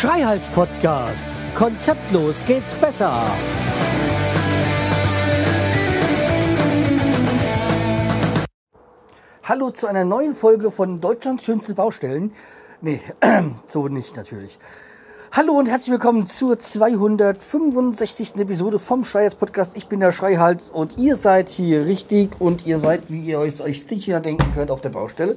Schreihals 0.00 0.46
Podcast. 0.54 1.28
Konzeptlos 1.54 2.46
geht's 2.46 2.72
besser. 2.72 3.12
Hallo 9.42 9.70
zu 9.72 9.86
einer 9.88 10.06
neuen 10.06 10.32
Folge 10.32 10.70
von 10.70 11.02
Deutschlands 11.02 11.44
schönste 11.44 11.74
Baustellen. 11.74 12.32
Nee, 12.80 13.02
so 13.68 13.88
nicht 13.88 14.16
natürlich. 14.16 14.58
Hallo 15.32 15.52
und 15.52 15.66
herzlich 15.66 15.92
willkommen 15.92 16.26
zur 16.26 16.58
265. 16.58 18.34
Episode 18.34 18.80
vom 18.80 19.04
Schreihals 19.04 19.36
Podcast. 19.36 19.76
Ich 19.76 19.86
bin 19.86 20.00
der 20.00 20.10
Schreihals 20.10 20.70
und 20.70 20.98
ihr 20.98 21.14
seid 21.14 21.48
hier 21.48 21.86
richtig 21.86 22.40
und 22.40 22.66
ihr 22.66 22.80
seid, 22.80 23.08
wie 23.08 23.20
ihr 23.20 23.38
euch, 23.38 23.62
euch 23.62 23.86
sicher 23.86 24.18
denken 24.18 24.52
könnt, 24.52 24.72
auf 24.72 24.80
der 24.80 24.88
Baustelle 24.88 25.36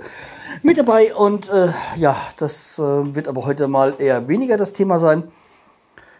mit 0.63 0.79
dabei. 0.79 1.13
Und 1.13 1.47
äh, 1.49 1.67
ja, 1.95 2.15
das 2.37 2.79
äh, 2.79 2.81
wird 2.81 3.27
aber 3.27 3.45
heute 3.45 3.67
mal 3.67 3.93
eher 3.99 4.27
weniger 4.27 4.57
das 4.57 4.73
Thema 4.73 4.97
sein. 4.97 5.25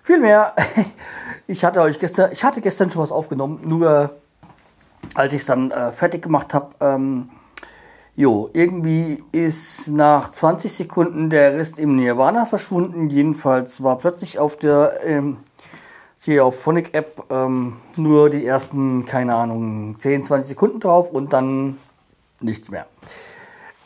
Vielmehr, 0.04 0.54
ich 1.48 1.66
hatte 1.66 1.82
euch 1.82 1.98
gestern, 1.98 2.32
ich 2.32 2.44
hatte 2.44 2.62
gestern 2.62 2.92
schon 2.92 3.02
was 3.02 3.12
aufgenommen, 3.12 3.62
nur 3.64 4.12
als 5.16 5.34
ich 5.34 5.42
es 5.42 5.48
dann 5.48 5.72
äh, 5.72 5.92
fertig 5.94 6.22
gemacht 6.22 6.54
habe, 6.54 6.76
ähm, 6.80 7.32
Jo, 8.16 8.52
irgendwie 8.54 9.24
ist 9.32 9.88
nach 9.88 10.30
20 10.30 10.72
Sekunden 10.72 11.32
der 11.32 11.56
Rest 11.56 11.80
im 11.80 11.96
Nirvana 11.96 12.46
verschwunden. 12.46 13.10
Jedenfalls 13.10 13.82
war 13.82 13.98
plötzlich 13.98 14.38
auf 14.38 14.56
der 14.56 15.00
ähm, 15.04 15.38
auf 16.40 16.62
Phonic 16.62 16.94
App 16.94 17.26
ähm, 17.32 17.78
nur 17.98 18.30
die 18.30 18.46
ersten, 18.46 19.06
keine 19.06 19.36
Ahnung, 19.36 20.00
10, 20.00 20.26
20 20.26 20.48
Sekunden 20.50 20.80
drauf 20.80 21.10
und 21.10 21.34
dann 21.34 21.78
nichts 22.40 22.70
mehr. 22.70 22.86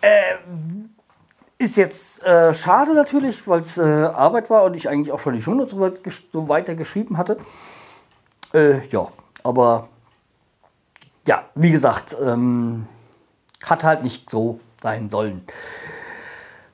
Äh, 0.01 0.35
ist 1.57 1.77
jetzt 1.77 2.21
äh, 2.23 2.53
schade 2.53 2.93
natürlich, 2.93 3.47
weil 3.47 3.61
es 3.61 3.77
äh, 3.77 3.81
Arbeit 3.81 4.49
war 4.49 4.65
und 4.65 4.75
ich 4.75 4.89
eigentlich 4.89 5.11
auch 5.11 5.19
schon 5.19 5.33
die 5.33 5.41
Schule 5.41 5.67
so, 5.67 5.79
weit, 5.79 6.01
so 6.31 6.49
weiter 6.49 6.75
geschrieben 6.75 7.17
hatte. 7.17 7.37
Äh, 8.53 8.85
ja, 8.89 9.07
aber 9.43 9.87
ja, 11.25 11.45
wie 11.55 11.71
gesagt, 11.71 12.15
ähm, 12.23 12.87
hat 13.63 13.83
halt 13.83 14.03
nicht 14.03 14.29
so 14.29 14.59
sein 14.81 15.09
sollen. 15.09 15.43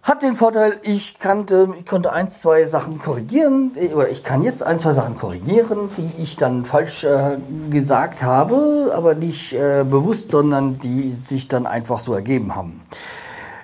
Hat 0.04 0.22
den 0.22 0.36
Vorteil, 0.36 0.82
ich, 0.82 1.18
kannte, 1.18 1.74
ich 1.80 1.86
konnte 1.86 2.12
ein, 2.12 2.30
zwei 2.30 2.66
Sachen 2.66 3.00
korrigieren, 3.00 3.72
oder 3.94 4.10
ich 4.10 4.22
kann 4.22 4.44
jetzt 4.44 4.62
ein, 4.62 4.78
zwei 4.78 4.92
Sachen 4.92 5.18
korrigieren, 5.18 5.90
die 5.96 6.22
ich 6.22 6.36
dann 6.36 6.66
falsch 6.66 7.06
äh, 7.06 7.38
gesagt 7.70 8.22
habe, 8.22 8.92
aber 8.94 9.16
nicht 9.16 9.54
äh, 9.54 9.86
bewusst, 9.90 10.32
sondern 10.32 10.78
die 10.78 11.14
sich 11.14 11.48
dann 11.48 11.66
einfach 11.66 12.00
so 12.00 12.14
ergeben 12.14 12.54
haben. 12.54 12.82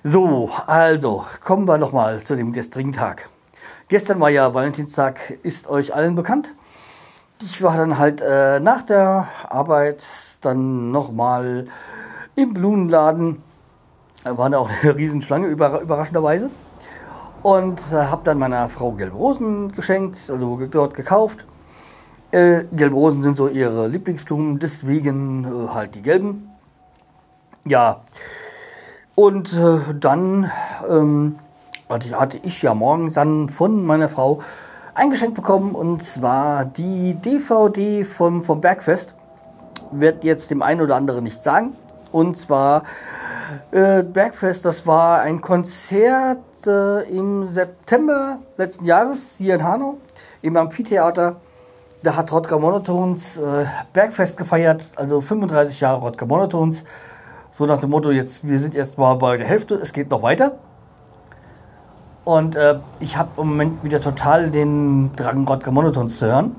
So, 0.06 0.50
also 0.66 1.26
kommen 1.44 1.68
wir 1.68 1.78
nochmal 1.78 2.24
zu 2.24 2.38
dem 2.38 2.54
gestrigen 2.54 2.94
Tag. 2.94 3.28
Gestern 3.90 4.22
war 4.22 4.30
ja 4.30 4.54
Valentinstag, 4.54 5.40
ist 5.44 5.70
euch 5.70 5.94
allen 5.94 6.16
bekannt. 6.16 6.54
Ich 7.42 7.62
war 7.62 7.76
dann 7.76 7.98
halt 7.98 8.22
äh, 8.22 8.62
nach 8.62 8.84
der 8.84 9.28
Arbeit 9.50 10.06
dann 10.40 10.92
nochmal 10.92 11.68
im 12.44 12.54
Blumenladen. 12.54 13.42
War 14.24 14.58
auch 14.58 14.70
eine 14.70 14.96
Riesenschlange, 14.98 15.48
überraschenderweise. 15.48 16.50
Und 17.42 17.80
äh, 17.92 17.96
habe 17.96 18.22
dann 18.26 18.38
meiner 18.38 18.68
Frau 18.68 18.92
gelbe 18.92 19.16
Rosen 19.16 19.72
geschenkt, 19.72 20.18
also 20.30 20.60
dort 20.70 20.94
gekauft. 20.94 21.46
Äh, 22.32 22.66
gelbe 22.74 22.96
Rosen 22.96 23.24
sind 23.24 23.38
so 23.38 23.48
ihre 23.48 23.88
Lieblingsblumen, 23.88 24.60
deswegen 24.60 25.46
äh, 25.46 25.70
halt 25.70 25.96
die 25.96 26.02
gelben. 26.02 26.50
Ja, 27.66 28.02
und 29.20 29.52
äh, 29.52 29.80
dann 30.00 30.50
ähm, 30.90 31.40
hatte 31.90 32.40
ich 32.42 32.62
ja 32.62 32.74
morgens 32.74 33.16
dann 33.16 33.50
von 33.50 33.86
meiner 33.86 34.08
Frau 34.08 34.42
ein 34.96 35.10
Geschenk 35.10 35.36
bekommen 35.36 35.76
und 35.76 36.06
zwar 36.06 36.64
die 36.64 37.16
DVD 37.16 38.06
vom, 38.06 38.44
vom 38.44 38.62
Bergfest. 38.62 39.16
Wird 39.92 40.24
jetzt 40.24 40.52
dem 40.52 40.62
einen 40.62 40.80
oder 40.80 40.96
anderen 40.96 41.24
nicht 41.24 41.44
sagen. 41.44 41.76
Und 42.12 42.38
zwar 42.38 42.84
äh, 43.72 44.04
Bergfest, 44.04 44.66
das 44.66 44.86
war 44.86 45.22
ein 45.22 45.42
Konzert 45.42 46.40
äh, 46.66 47.10
im 47.10 47.48
September 47.50 48.40
letzten 48.58 48.86
Jahres 48.86 49.36
hier 49.38 49.56
in 49.56 49.64
Hanau 49.64 49.98
im 50.42 50.58
Amphitheater. 50.58 51.38
Da 52.02 52.16
hat 52.16 52.32
Rodger 52.32 52.60
Monotones 52.60 53.38
äh, 53.38 53.66
Bergfest 53.92 54.38
gefeiert, 54.38 54.86
also 54.96 55.20
35 55.20 55.82
Jahre 55.82 56.00
Rodger 56.00 56.26
Monotones. 56.26 56.84
So 57.52 57.66
nach 57.66 57.80
dem 57.80 57.90
Motto, 57.90 58.12
jetzt, 58.12 58.48
wir 58.48 58.58
sind 58.60 58.74
erst 58.74 58.98
mal 58.98 59.16
bei 59.16 59.36
der 59.36 59.46
Hälfte, 59.46 59.76
es 59.76 59.92
geht 59.92 60.10
noch 60.10 60.22
weiter. 60.22 60.60
Und 62.24 62.56
äh, 62.56 62.80
ich 63.00 63.18
habe 63.18 63.30
im 63.42 63.48
Moment 63.50 63.84
wieder 63.84 64.00
total 64.00 64.50
den 64.50 65.14
Drang, 65.16 65.48
Rodger 65.48 65.72
Monotones 65.72 66.20
zu 66.20 66.28
hören. 66.28 66.56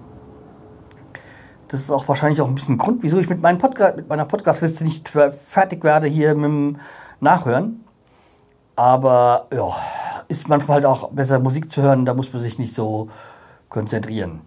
Das 1.70 1.78
ist 1.78 1.90
auch 1.92 2.08
wahrscheinlich 2.08 2.40
auch 2.40 2.48
ein 2.48 2.56
bisschen 2.56 2.78
Grund, 2.78 3.04
wieso 3.04 3.18
ich 3.18 3.28
mit, 3.28 3.40
meinem 3.40 3.58
Podcast, 3.58 3.96
mit 3.96 4.08
meiner 4.08 4.24
Podcast-Liste 4.24 4.82
nicht 4.82 5.08
fertig 5.08 5.84
werde 5.84 6.08
hier 6.08 6.34
mit 6.34 6.44
dem 6.44 6.76
Nachhören. 7.20 7.84
Aber 8.74 9.46
ja, 9.54 9.76
ist 10.26 10.48
manchmal 10.48 10.76
halt 10.76 10.86
auch 10.86 11.10
besser 11.10 11.38
Musik 11.38 11.70
zu 11.70 11.80
hören, 11.80 12.04
da 12.04 12.12
muss 12.12 12.32
man 12.32 12.42
sich 12.42 12.58
nicht 12.58 12.74
so 12.74 13.08
konzentrieren. 13.68 14.40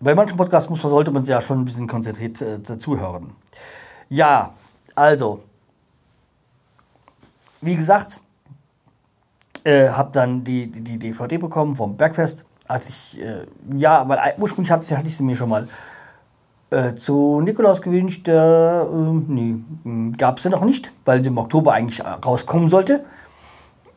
Bei 0.00 0.14
manchen 0.14 0.36
Podcasts 0.36 0.68
muss, 0.68 0.82
sollte 0.82 1.10
man 1.10 1.24
sich 1.24 1.32
ja 1.32 1.40
schon 1.40 1.60
ein 1.60 1.64
bisschen 1.64 1.86
konzentriert 1.86 2.42
äh, 2.42 2.78
zuhören. 2.78 3.32
Ja, 4.10 4.52
also, 4.94 5.44
wie 7.62 7.76
gesagt, 7.76 8.20
äh, 9.64 9.88
habe 9.88 10.10
dann 10.12 10.44
die, 10.44 10.66
die, 10.70 10.82
die, 10.82 10.98
DVD 10.98 11.38
bekommen 11.38 11.76
vom 11.76 11.96
Bergfest. 11.96 12.44
Hatte 12.68 12.90
ich, 12.90 13.18
äh, 13.18 13.46
ja, 13.74 14.06
weil 14.06 14.34
ursprünglich 14.36 14.70
hatte, 14.70 14.96
hatte 14.96 15.08
ich 15.08 15.16
sie 15.16 15.22
mir 15.22 15.34
schon 15.34 15.48
mal 15.48 15.66
äh, 16.70 16.94
zu 16.94 17.40
Nikolaus 17.40 17.80
gewünscht, 17.80 18.28
äh, 18.28 18.84
nee, 18.84 19.58
gab 20.16 20.38
es 20.38 20.44
ja 20.44 20.50
noch 20.50 20.64
nicht, 20.64 20.92
weil 21.04 21.22
sie 21.22 21.28
im 21.28 21.38
Oktober 21.38 21.72
eigentlich 21.72 22.02
rauskommen 22.04 22.68
sollte. 22.68 23.04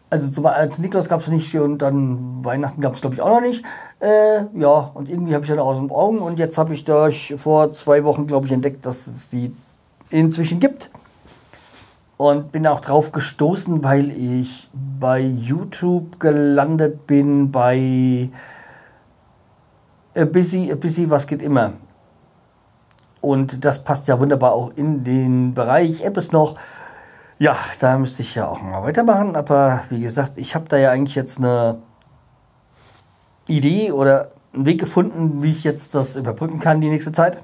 Also 0.09 0.29
zu, 0.29 0.41
zu 0.41 0.81
Nikolaus 0.81 1.07
gab 1.07 1.21
es 1.21 1.27
nicht 1.27 1.55
und 1.57 1.77
dann 1.77 2.43
Weihnachten 2.43 2.81
gab 2.81 2.95
es 2.95 3.01
glaube 3.01 3.15
ich 3.15 3.21
auch 3.21 3.35
noch 3.35 3.41
nicht. 3.41 3.63
Äh, 3.99 4.45
ja, 4.59 4.91
und 4.93 5.09
irgendwie 5.09 5.33
habe 5.33 5.43
ich 5.43 5.49
dann 5.49 5.59
aus 5.59 5.77
den 5.77 5.89
Augen 5.89 6.19
und 6.19 6.39
jetzt 6.39 6.57
habe 6.57 6.73
ich 6.73 6.83
durch 6.83 7.33
vor 7.37 7.71
zwei 7.71 8.03
Wochen 8.03 8.27
glaube 8.27 8.47
ich 8.47 8.51
entdeckt, 8.51 8.85
dass 8.85 9.07
es 9.07 9.29
die 9.29 9.53
inzwischen 10.09 10.59
gibt. 10.59 10.91
Und 12.17 12.51
bin 12.51 12.67
auch 12.67 12.81
drauf 12.81 13.11
gestoßen, 13.11 13.83
weil 13.83 14.11
ich 14.11 14.69
bei 14.99 15.19
YouTube 15.19 16.19
gelandet 16.19 17.07
bin 17.07 17.51
bei 17.51 18.29
A 20.15 20.25
Busy, 20.25 20.71
A 20.71 20.75
Busy, 20.75 21.09
was 21.09 21.25
geht 21.25 21.41
immer. 21.41 21.73
Und 23.21 23.63
das 23.63 23.83
passt 23.83 24.07
ja 24.07 24.19
wunderbar 24.19 24.53
auch 24.53 24.71
in 24.75 25.03
den 25.03 25.53
Bereich 25.53 26.03
Apps 26.03 26.31
noch. 26.31 26.55
Ja, 27.37 27.55
da 27.79 27.97
müsste 27.97 28.23
ich 28.23 28.35
ja 28.35 28.47
auch 28.47 28.61
mal 28.61 28.83
weitermachen. 28.83 29.35
Aber 29.35 29.83
wie 29.89 30.01
gesagt, 30.01 30.33
ich 30.37 30.55
habe 30.55 30.65
da 30.67 30.77
ja 30.77 30.91
eigentlich 30.91 31.15
jetzt 31.15 31.37
eine 31.37 31.77
Idee 33.47 33.91
oder 33.91 34.29
einen 34.53 34.65
Weg 34.65 34.79
gefunden, 34.79 35.43
wie 35.43 35.51
ich 35.51 35.63
jetzt 35.63 35.95
das 35.95 36.15
überbrücken 36.15 36.59
kann 36.59 36.81
die 36.81 36.89
nächste 36.89 37.11
Zeit. 37.11 37.41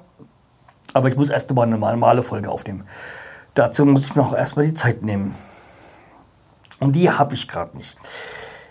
Aber 0.94 1.10
ich 1.10 1.16
muss 1.16 1.30
erst 1.30 1.54
mal 1.54 1.64
eine 1.64 1.78
normale 1.78 2.24
Folge 2.24 2.50
aufnehmen. 2.50 2.84
Dazu 3.54 3.86
muss 3.86 4.06
ich 4.06 4.16
mir 4.16 4.24
auch 4.24 4.36
erstmal 4.36 4.66
die 4.66 4.74
Zeit 4.74 5.04
nehmen. 5.04 5.36
Und 6.80 6.96
die 6.96 7.10
habe 7.10 7.34
ich 7.34 7.48
gerade 7.48 7.76
nicht. 7.78 7.98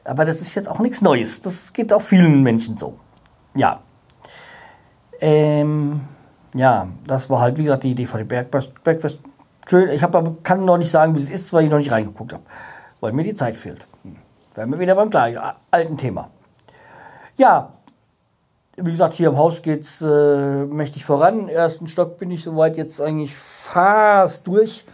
Aber 0.04 0.24
das 0.24 0.40
ist 0.40 0.54
jetzt 0.54 0.68
auch 0.68 0.78
nichts 0.78 1.02
Neues. 1.02 1.40
Das 1.40 1.72
geht 1.72 1.92
auch 1.92 2.02
vielen 2.02 2.42
Menschen 2.42 2.76
so. 2.76 2.98
Ja. 3.54 3.80
Ähm, 5.20 6.02
ja, 6.56 6.88
das 7.06 7.28
war 7.28 7.40
halt, 7.40 7.58
wie 7.58 7.64
gesagt, 7.64 7.84
die 7.84 7.90
Idee 7.90 8.06
von 8.06 8.26
dem 8.26 8.28
Breakfast. 8.28 9.18
Schön, 9.68 9.90
ich 9.90 10.02
aber, 10.02 10.36
kann 10.42 10.64
noch 10.64 10.78
nicht 10.78 10.90
sagen, 10.90 11.14
wie 11.14 11.18
es 11.18 11.28
ist, 11.28 11.52
weil 11.52 11.64
ich 11.64 11.70
noch 11.70 11.78
nicht 11.78 11.90
reingeguckt 11.90 12.32
habe. 12.32 12.42
Weil 13.00 13.12
mir 13.12 13.24
die 13.24 13.34
Zeit 13.34 13.56
fehlt. 13.56 13.86
Hm. 14.02 14.16
Wären 14.54 14.70
wir 14.70 14.78
wieder 14.78 14.94
beim 14.94 15.10
gleichen, 15.10 15.40
alten 15.70 15.96
Thema. 15.96 16.30
Ja, 17.36 17.72
wie 18.76 18.90
gesagt, 18.90 19.12
hier 19.12 19.28
im 19.28 19.36
Haus 19.36 19.60
geht 19.60 19.82
es 19.82 20.00
äh, 20.00 20.64
mächtig 20.64 21.04
voran. 21.04 21.40
Im 21.40 21.48
ersten 21.48 21.86
Stock 21.88 22.16
bin 22.16 22.30
ich 22.30 22.44
soweit 22.44 22.76
jetzt 22.76 23.00
eigentlich 23.00 23.34
fast 23.36 24.46
durch. 24.46 24.84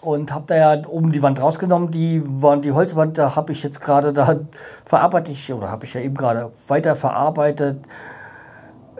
Und 0.00 0.32
habe 0.32 0.44
da 0.46 0.56
ja 0.56 0.88
oben 0.88 1.10
die 1.10 1.22
Wand 1.22 1.40
rausgenommen. 1.40 1.90
Die, 1.90 2.22
waren, 2.24 2.62
die 2.62 2.72
Holzwand, 2.72 3.18
da 3.18 3.34
habe 3.34 3.52
ich 3.52 3.62
jetzt 3.62 3.80
gerade, 3.80 4.12
da 4.12 4.36
verarbeitet 4.84 5.50
oder 5.50 5.70
habe 5.70 5.86
ich 5.86 5.94
ja 5.94 6.00
eben 6.00 6.14
gerade 6.14 6.52
weiter 6.68 6.94
verarbeitet 6.94 7.78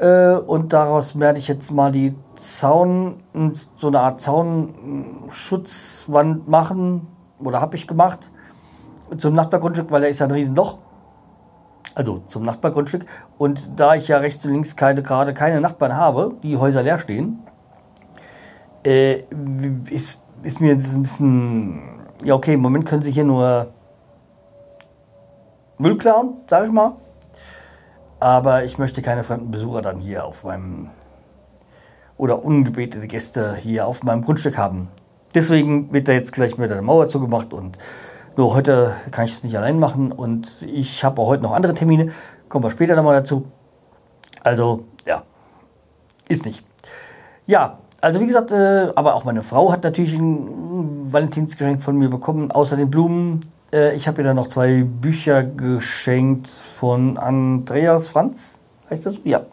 äh, 0.01 0.35
und 0.35 0.73
daraus 0.73 1.17
werde 1.19 1.39
ich 1.39 1.47
jetzt 1.47 1.71
mal 1.71 1.93
die 1.93 2.17
Zaun, 2.35 3.19
so 3.77 3.87
eine 3.89 4.01
Art 4.01 4.19
Zaunschutzwand 4.21 6.49
machen. 6.49 7.07
Oder 7.39 7.61
habe 7.61 7.77
ich 7.77 7.87
gemacht. 7.87 8.33
Zum 9.19 9.35
Nachbargrundstück, 9.35 9.91
weil 9.91 10.01
da 10.01 10.07
ist 10.09 10.21
ja 10.21 10.27
ein 10.27 10.33
Riesenloch. 10.33 10.79
Also 11.95 12.23
zum 12.27 12.45
Nachbargrundstück. 12.45 13.05
Und 13.37 13.79
da 13.79 13.95
ich 13.95 14.09
ja 14.09 14.17
rechts 14.19 14.43
und 14.47 14.53
links 14.53 14.75
keine, 14.75 15.03
gerade 15.03 15.35
keine 15.35 15.61
Nachbarn 15.61 15.95
habe, 15.95 16.35
die 16.43 16.57
Häuser 16.57 16.83
leer 16.83 16.99
stehen, 16.99 17.43
äh, 18.87 19.25
ist, 19.91 20.23
ist 20.43 20.63
mir 20.63 20.73
jetzt 20.73 20.95
ein 20.95 21.03
bisschen. 21.03 21.83
Ja, 22.25 22.33
okay, 22.35 22.55
im 22.55 22.61
Moment 22.61 22.87
können 22.87 23.03
sie 23.03 23.13
hier 23.13 23.25
nur 23.25 23.69
Müll 25.77 25.99
klauen, 25.99 26.39
sag 26.49 26.65
ich 26.65 26.73
mal. 26.73 26.97
Aber 28.21 28.65
ich 28.65 28.79
möchte 28.79 29.03
keine 29.03 29.25
fremden 29.25 29.51
Besucher 29.51 29.83
dann 29.83 29.99
hier 29.99 30.25
auf 30.25 30.45
meinem 30.45 30.91
oder 32.19 32.45
ungebetete 32.45 33.07
Gäste 33.07 33.57
hier 33.57 33.87
auf 33.87 34.03
meinem 34.03 34.23
Grundstück 34.23 34.59
haben. 34.59 34.89
Deswegen 35.35 35.93
wird 35.93 36.07
da 36.07 36.13
jetzt 36.13 36.33
gleich 36.33 36.59
mit 36.59 36.71
der 36.71 36.83
Mauer 36.83 37.09
zugemacht 37.09 37.53
und 37.55 37.79
nur 38.37 38.55
heute 38.55 38.95
kann 39.11 39.25
ich 39.25 39.33
es 39.33 39.43
nicht 39.43 39.57
allein 39.57 39.79
machen 39.79 40.13
und 40.13 40.63
ich 40.63 41.03
habe 41.03 41.21
auch 41.23 41.29
heute 41.29 41.43
noch 41.43 41.53
andere 41.53 41.73
Termine. 41.73 42.13
Kommen 42.49 42.65
wir 42.65 42.71
später 42.71 42.95
nochmal 42.95 43.15
dazu. 43.15 43.47
Also, 44.43 44.85
ja, 45.07 45.23
ist 46.29 46.45
nicht. 46.45 46.63
Ja, 47.47 47.79
also 48.01 48.21
wie 48.21 48.27
gesagt, 48.27 48.51
äh, 48.51 48.93
aber 48.95 49.15
auch 49.15 49.25
meine 49.25 49.43
Frau 49.43 49.73
hat 49.73 49.83
natürlich 49.83 50.15
ein 50.15 51.13
Valentinsgeschenk 51.13 51.83
von 51.83 51.97
mir 51.97 52.11
bekommen, 52.11 52.51
außer 52.51 52.77
den 52.77 52.91
Blumen. 52.91 53.41
Äh, 53.73 53.97
ich 53.97 54.09
habe 54.09 54.21
ihr 54.21 54.25
dann 54.25 54.37
noch 54.37 54.49
zwei 54.49 54.83
Bücher 54.85 55.43
geschenkt 55.43 56.49
von 56.49 57.17
Andreas 57.17 58.09
Franz. 58.09 58.61
Heißt 58.89 59.07
das? 59.07 59.17
Ja. 59.25 59.47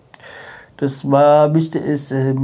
Das 0.78 1.10
war, 1.10 1.48
müsste 1.50 1.80
es 1.80 2.12
äh, 2.12 2.36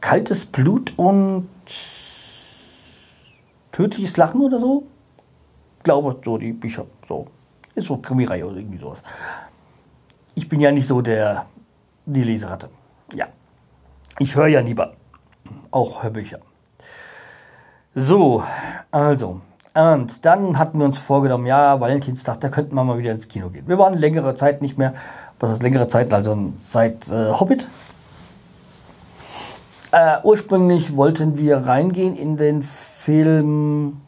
Kaltes 0.00 0.46
Blut 0.46 0.94
und 0.96 1.48
Tödliches 3.72 4.16
Lachen 4.16 4.40
oder 4.40 4.58
so. 4.58 4.84
Glaube, 5.82 6.18
so 6.24 6.38
die 6.38 6.52
Bücher. 6.52 6.86
So. 7.06 7.26
Ist 7.74 7.86
so 7.86 7.96
Krimireihe 7.98 8.46
oder 8.46 8.56
irgendwie 8.56 8.78
sowas. 8.78 9.02
Ich 10.34 10.48
bin 10.48 10.60
ja 10.60 10.72
nicht 10.72 10.86
so 10.86 11.00
der, 11.00 11.46
die 12.06 12.24
Leseratte. 12.24 12.68
Ja. 13.14 13.28
Ich 14.18 14.34
höre 14.34 14.48
ja 14.48 14.60
lieber 14.60 14.94
auch 15.70 16.02
Hörbücher. 16.02 16.40
So, 17.94 18.42
also. 18.90 19.40
Und 19.74 20.24
dann 20.24 20.58
hatten 20.58 20.78
wir 20.78 20.84
uns 20.84 20.98
vorgenommen, 20.98 21.46
ja, 21.46 21.80
Valentinstag, 21.80 22.40
da 22.40 22.48
könnten 22.48 22.74
wir 22.74 22.82
mal 22.82 22.98
wieder 22.98 23.12
ins 23.12 23.28
Kino 23.28 23.50
gehen. 23.50 23.68
Wir 23.68 23.78
waren 23.78 23.94
längere 23.94 24.34
Zeit 24.34 24.62
nicht 24.62 24.78
mehr, 24.78 24.94
was 25.38 25.52
ist 25.52 25.62
längere 25.62 25.86
Zeit, 25.86 26.12
also 26.12 26.52
seit 26.58 27.08
äh, 27.08 27.30
Hobbit. 27.32 27.68
Äh, 29.92 30.18
ursprünglich 30.22 30.96
wollten 30.96 31.36
wir 31.36 31.58
reingehen 31.58 32.16
in 32.16 32.36
den 32.36 32.62
Film 32.62 34.00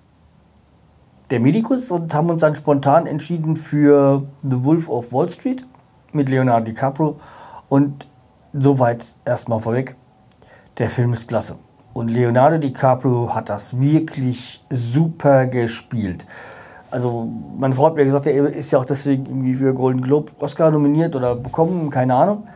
Der 1.31 1.41
Medikus 1.41 1.91
und 1.91 2.13
haben 2.13 2.29
uns 2.31 2.43
dann 2.43 2.55
spontan 2.55 3.07
entschieden 3.07 3.57
für 3.57 4.25
The 4.43 4.65
Wolf 4.65 4.89
of 4.89 5.13
Wall 5.13 5.29
Street 5.29 5.65
mit 6.13 6.29
Leonardo 6.29 6.67
DiCaprio. 6.67 7.19
Und 7.69 8.07
soweit 8.53 9.05
erstmal 9.25 9.61
vorweg, 9.61 9.97
der 10.79 10.91
Film 10.91 11.13
ist 11.15 11.29
klasse. 11.29 11.57
Und 11.95 12.11
Leonardo 12.11 12.59
DiCaprio 12.59 13.35
hat 13.35 13.49
das 13.49 13.79
wirklich 13.79 14.65
super 14.71 15.47
gespielt. 15.47 16.27
Also, 16.91 17.29
meine 17.57 17.75
Frau 17.75 17.87
hat 17.87 17.97
mir 17.97 18.05
gesagt, 18.05 18.27
er 18.27 18.49
ist 18.49 18.71
ja 18.71 18.79
auch 18.79 18.85
deswegen 18.85 19.27
irgendwie 19.27 19.55
für 19.55 19.73
Golden 19.75 20.03
Globe 20.03 20.33
Oscar 20.41 20.71
nominiert 20.71 21.17
oder 21.17 21.35
bekommen, 21.35 21.91
keine 21.91 22.15
Ahnung. 22.15 22.47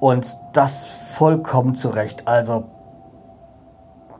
Und 0.00 0.36
das 0.52 0.86
vollkommen 1.16 1.74
zu 1.74 1.88
Recht. 1.88 2.26
Also, 2.26 2.64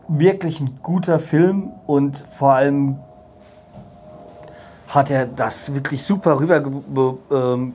wirklich 0.08 0.60
ein 0.60 0.78
guter 0.82 1.18
Film 1.18 1.70
und 1.86 2.18
vor 2.18 2.52
allem 2.52 2.98
hat 4.88 5.10
er 5.10 5.26
das 5.26 5.72
wirklich 5.72 6.02
super 6.02 6.40
rüber, 6.40 6.62
ähm, 7.30 7.74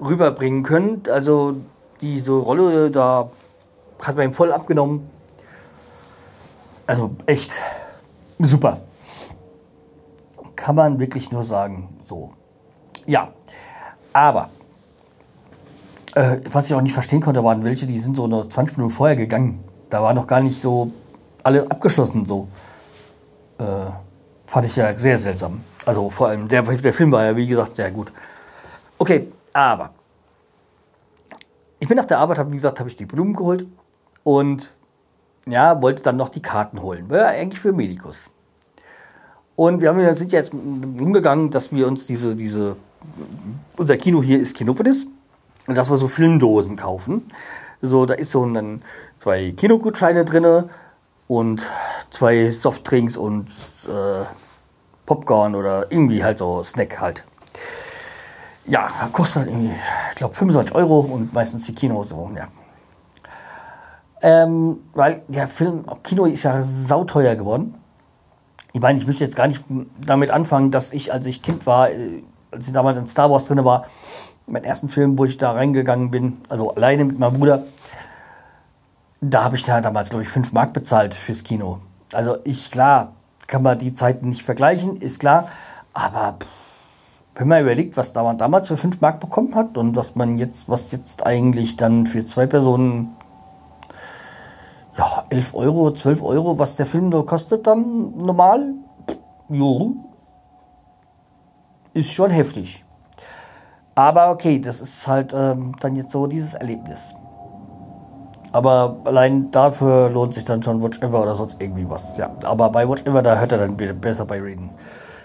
rüberbringen 0.00 0.62
können. 0.62 1.02
Also, 1.10 1.56
diese 2.00 2.32
Rolle 2.32 2.90
da 2.90 3.28
hat 4.02 4.16
man 4.16 4.26
ihm 4.26 4.32
voll 4.32 4.52
abgenommen. 4.52 5.08
Also 6.86 7.10
echt 7.26 7.52
super. 8.38 8.80
Kann 10.56 10.74
man 10.74 10.98
wirklich 10.98 11.30
nur 11.30 11.44
sagen. 11.44 11.88
So. 12.04 12.32
Ja. 13.06 13.32
Aber 14.12 14.50
äh, 16.14 16.40
was 16.50 16.66
ich 16.66 16.74
auch 16.74 16.80
nicht 16.80 16.94
verstehen 16.94 17.20
konnte, 17.20 17.44
waren 17.44 17.62
welche, 17.62 17.86
die 17.86 17.98
sind 17.98 18.16
so 18.16 18.26
nur 18.26 18.48
20 18.48 18.76
Minuten 18.76 18.94
vorher 18.94 19.16
gegangen. 19.16 19.62
Da 19.90 20.02
war 20.02 20.14
noch 20.14 20.26
gar 20.26 20.40
nicht 20.40 20.60
so 20.60 20.90
alle 21.42 21.70
abgeschlossen 21.70 22.24
so. 22.24 22.48
Äh, 23.58 23.64
fand 24.46 24.66
ich 24.66 24.76
ja 24.76 24.96
sehr 24.96 25.18
seltsam. 25.18 25.60
Also 25.84 26.10
vor 26.10 26.28
allem 26.28 26.48
der, 26.48 26.62
der 26.62 26.92
Film 26.92 27.12
war 27.12 27.24
ja 27.24 27.36
wie 27.36 27.46
gesagt 27.46 27.76
sehr 27.76 27.90
gut. 27.90 28.12
Okay, 28.98 29.28
aber 29.52 29.90
ich 31.78 31.86
bin 31.86 31.96
nach 31.96 32.04
der 32.04 32.18
Arbeit, 32.18 32.38
habe 32.38 32.50
wie 32.50 32.56
gesagt, 32.56 32.80
habe 32.80 32.88
ich 32.88 32.96
die 32.96 33.06
Blumen 33.06 33.34
geholt 33.34 33.66
und 34.24 34.66
ja, 35.46 35.80
wollte 35.80 36.02
dann 36.02 36.16
noch 36.16 36.28
die 36.28 36.42
Karten 36.42 36.82
holen. 36.82 37.08
War 37.08 37.18
ja 37.18 37.26
eigentlich 37.26 37.60
für 37.60 37.72
Medikus. 37.72 38.28
Und 39.56 39.80
wir 39.80 39.88
haben, 39.88 40.16
sind 40.16 40.30
jetzt 40.30 40.52
umgegangen, 40.52 41.50
dass 41.50 41.72
wir 41.72 41.88
uns 41.88 42.06
diese, 42.06 42.36
diese, 42.36 42.76
unser 43.76 43.96
Kino 43.96 44.22
hier 44.22 44.38
ist 44.38 44.54
Kinopolis, 44.54 45.06
und 45.66 45.74
dass 45.74 45.90
wir 45.90 45.96
so 45.96 46.08
Filmdosen 46.08 46.76
kaufen. 46.76 47.30
So, 47.82 48.06
da 48.06 48.14
ist 48.14 48.32
so 48.32 48.44
ein, 48.44 48.82
zwei 49.20 49.52
Kinogutscheine 49.56 50.24
drin 50.24 50.64
und 51.28 51.66
zwei 52.10 52.50
Softdrinks 52.50 53.16
und 53.16 53.48
äh, 53.86 54.24
Popcorn 55.06 55.54
oder 55.54 55.90
irgendwie 55.90 56.24
halt 56.24 56.38
so 56.38 56.62
Snack 56.64 57.00
halt. 57.00 57.24
Ja, 58.66 58.90
kostet 59.12 59.46
irgendwie, 59.46 59.72
ich 60.10 60.16
glaube, 60.16 60.34
25 60.34 60.74
Euro 60.74 61.00
und 61.00 61.32
meistens 61.32 61.64
die 61.66 61.74
Kinos 61.74 62.10
so, 62.10 62.30
ja. 62.36 62.46
Ähm, 64.20 64.80
weil 64.94 65.22
der 65.28 65.48
Film, 65.48 65.84
Kino 66.02 66.24
ist 66.24 66.42
ja 66.42 66.62
sauteuer 66.62 67.36
geworden. 67.36 67.74
Ich 68.72 68.80
meine, 68.80 68.98
ich 68.98 69.06
möchte 69.06 69.24
jetzt 69.24 69.36
gar 69.36 69.46
nicht 69.46 69.64
damit 70.04 70.30
anfangen, 70.30 70.70
dass 70.70 70.92
ich, 70.92 71.12
als 71.12 71.26
ich 71.26 71.42
Kind 71.42 71.66
war, 71.66 71.90
äh, 71.90 72.22
als 72.50 72.66
ich 72.66 72.72
damals 72.72 72.98
in 72.98 73.06
Star 73.06 73.30
Wars 73.30 73.44
drin 73.44 73.64
war, 73.64 73.86
mein 74.46 74.64
ersten 74.64 74.88
Film, 74.88 75.18
wo 75.18 75.24
ich 75.24 75.36
da 75.36 75.52
reingegangen 75.52 76.10
bin, 76.10 76.38
also 76.48 76.74
alleine 76.74 77.04
mit 77.04 77.18
meinem 77.18 77.34
Bruder, 77.34 77.64
da 79.20 79.44
habe 79.44 79.56
ich 79.56 79.66
ja 79.66 79.80
damals, 79.80 80.10
glaube 80.10 80.22
ich, 80.22 80.28
5 80.28 80.52
Mark 80.52 80.72
bezahlt 80.72 81.14
fürs 81.14 81.44
Kino. 81.44 81.80
Also 82.12 82.38
ich, 82.44 82.70
klar, 82.70 83.12
kann 83.46 83.62
man 83.62 83.78
die 83.78 83.94
Zeiten 83.94 84.28
nicht 84.28 84.42
vergleichen, 84.42 84.96
ist 84.96 85.20
klar, 85.20 85.48
aber 85.92 86.36
wenn 87.34 87.48
man 87.48 87.62
überlegt, 87.62 87.96
was 87.96 88.14
man 88.14 88.38
damals 88.38 88.68
für 88.68 88.76
5 88.76 89.00
Mark 89.00 89.20
bekommen 89.20 89.54
hat 89.54 89.76
und 89.76 89.96
was 89.96 90.14
man 90.14 90.38
jetzt, 90.38 90.68
was 90.68 90.92
jetzt 90.92 91.26
eigentlich 91.26 91.76
dann 91.76 92.06
für 92.06 92.24
zwei 92.24 92.46
Personen 92.46 93.16
ja, 94.98 95.24
11 95.30 95.54
Euro, 95.54 95.92
12 95.92 96.22
Euro, 96.22 96.58
was 96.58 96.74
der 96.74 96.86
Film 96.86 97.10
da 97.10 97.22
kostet 97.22 97.66
dann 97.66 98.16
normal, 98.16 98.74
jo, 99.48 99.94
ist 101.94 102.12
schon 102.12 102.30
heftig. 102.30 102.84
Aber 103.94 104.30
okay, 104.30 104.60
das 104.60 104.80
ist 104.80 105.06
halt 105.06 105.32
ähm, 105.34 105.74
dann 105.80 105.96
jetzt 105.96 106.10
so 106.10 106.26
dieses 106.26 106.54
Erlebnis. 106.54 107.14
Aber 108.52 108.96
allein 109.04 109.50
dafür 109.50 110.08
lohnt 110.08 110.34
sich 110.34 110.44
dann 110.44 110.62
schon 110.62 110.82
Watch 110.82 111.00
Ever 111.00 111.22
oder 111.22 111.34
sonst 111.34 111.60
irgendwie 111.60 111.88
was. 111.88 112.16
Ja, 112.16 112.30
aber 112.44 112.70
bei 112.70 112.88
Watch 112.88 113.04
Ever, 113.04 113.22
da 113.22 113.38
hört 113.38 113.52
er 113.52 113.58
dann 113.58 113.76
besser 113.76 114.24
bei 114.24 114.40
Reden. 114.40 114.70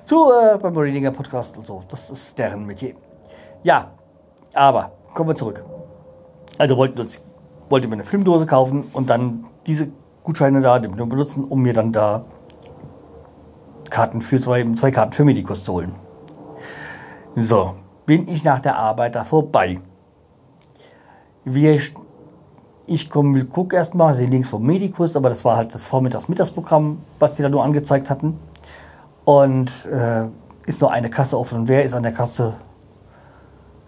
Zu 0.06 0.32
äh, 0.32 0.58
beim 0.58 0.76
Readinger 0.76 1.12
Podcast 1.12 1.58
und 1.58 1.66
so. 1.66 1.84
Das 1.88 2.10
ist 2.10 2.38
deren 2.38 2.66
Metier. 2.66 2.96
Ja, 3.64 3.92
aber 4.54 4.92
kommen 5.14 5.30
wir 5.30 5.36
zurück. 5.36 5.64
Also 6.58 6.76
wollten 6.76 7.00
uns, 7.00 7.22
wollte 7.70 7.88
mir 7.88 7.94
eine 7.94 8.04
Filmdose 8.04 8.46
kaufen 8.46 8.90
und 8.92 9.10
dann 9.10 9.46
diese 9.66 9.90
Gutscheine 10.24 10.62
da 10.62 10.78
benutzen, 10.80 11.44
um 11.44 11.62
mir 11.62 11.74
dann 11.74 11.92
da 11.92 12.26
Karten 13.90 14.22
für 14.22 14.40
zwei, 14.40 14.66
zwei 14.76 14.92
Karten 14.92 15.14
für 15.14 15.26
Medikus 15.26 15.64
zu 15.64 15.74
holen. 15.74 15.96
So, 17.36 17.76
bin 18.06 18.28
ich 18.28 18.44
nach 18.44 18.60
der 18.60 18.78
Arbeit 18.78 19.16
da 19.16 19.24
vorbei. 19.24 19.80
Wir, 21.46 21.80
ich 22.86 23.10
komme, 23.10 23.46
gucke 23.46 23.76
erstmal, 23.76 24.14
sehe 24.16 24.28
links 24.28 24.50
vom 24.50 24.64
Medikus, 24.64 25.16
aber 25.16 25.30
das 25.30 25.44
war 25.44 25.58
halt 25.58 25.74
das 25.74 25.86
Vormittags-Mittagsprogramm, 25.86 27.02
was 27.20 27.34
die 27.34 27.42
da 27.42 27.50
nur 27.50 27.64
angezeigt 27.64 28.10
hatten. 28.10 28.40
Und 29.26 29.72
äh, 29.86 30.28
ist 30.66 30.82
nur 30.82 30.92
eine 30.92 31.10
Kasse 31.10 31.38
offen. 31.38 31.60
Und 31.60 31.68
wer 31.68 31.84
ist 31.84 31.94
an 31.94 32.04
der 32.04 32.14
Kasse? 32.14 32.56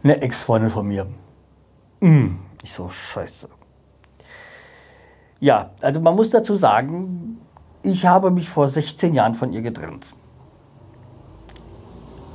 Eine 0.03 0.22
Ex-Freundin 0.22 0.70
von 0.70 0.88
mir. 0.88 1.08
Mm, 2.00 2.36
ich 2.62 2.72
so, 2.72 2.89
scheiße. 2.89 3.50
Ja, 5.39 5.72
also 5.82 6.00
man 6.00 6.15
muss 6.15 6.30
dazu 6.30 6.56
sagen, 6.56 7.39
ich 7.84 8.06
habe 8.06 8.32
mich 8.32 8.50
vor 8.50 8.68
16 8.68 9.13
Jahren 9.13 9.36
von 9.36 9.51
ihr 9.54 9.62
getrennt. 9.62 10.08